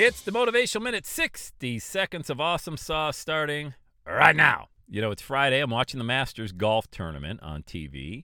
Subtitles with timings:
[0.00, 3.74] It's the Motivational Minute 60 seconds of awesome sauce starting
[4.06, 4.68] right now.
[4.88, 5.58] You know, it's Friday.
[5.58, 8.22] I'm watching the Masters golf tournament on TV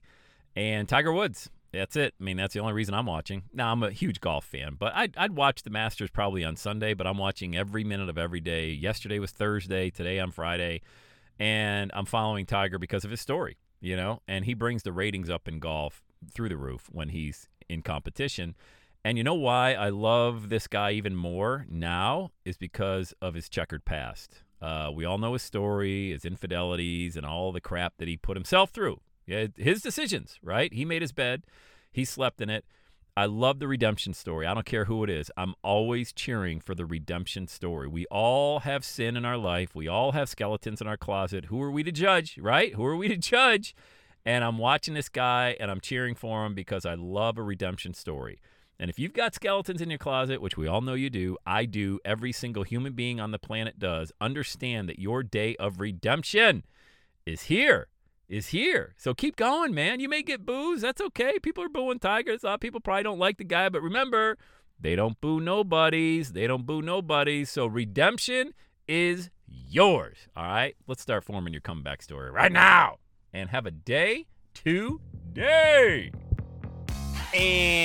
[0.55, 1.49] and Tiger Woods.
[1.73, 2.13] That's it.
[2.17, 3.43] I mean, that's the only reason I'm watching.
[3.51, 6.93] Now, I'm a huge golf fan, but I'd, I'd watch the Masters probably on Sunday,
[6.93, 8.69] but I'm watching every minute of every day.
[8.69, 9.89] Yesterday was Thursday.
[9.89, 10.79] Today I'm Friday.
[11.39, 15.29] And I'm following Tiger because of his story, you know, and he brings the ratings
[15.29, 18.55] up in golf through the roof when he's in competition.
[19.05, 23.47] And you know why I love this guy even more now is because of his
[23.49, 24.41] checkered past.
[24.59, 28.35] Uh, we all know his story, his infidelities, and all the crap that he put
[28.35, 29.01] himself through.
[29.27, 30.73] Yeah, his decisions, right?
[30.73, 31.43] He made his bed,
[31.91, 32.65] he slept in it.
[33.15, 34.47] I love the redemption story.
[34.47, 35.29] I don't care who it is.
[35.37, 37.87] I'm always cheering for the redemption story.
[37.87, 39.75] We all have sin in our life.
[39.75, 41.45] We all have skeletons in our closet.
[41.45, 42.73] Who are we to judge, right?
[42.73, 43.75] Who are we to judge?
[44.25, 47.93] And I'm watching this guy and I'm cheering for him because I love a redemption
[47.93, 48.41] story.
[48.79, 51.65] And if you've got skeletons in your closet, which we all know you do, I
[51.65, 56.63] do, every single human being on the planet does, understand that your day of redemption
[57.25, 57.87] is here.
[58.27, 58.95] Is here.
[58.97, 59.99] So keep going, man.
[59.99, 60.81] You may get boos.
[60.81, 61.37] That's okay.
[61.39, 62.43] People are booing Tigers.
[62.43, 64.39] A lot of people probably don't like the guy, but remember,
[64.79, 66.31] they don't boo nobodies.
[66.33, 67.51] They don't boo nobodies.
[67.51, 68.55] So redemption
[68.87, 70.17] is yours.
[70.35, 70.75] All right?
[70.87, 72.97] Let's start forming your comeback story right now
[73.31, 76.11] and have a day today.
[77.33, 77.84] And